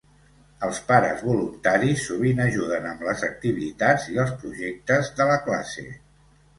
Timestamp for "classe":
5.49-5.91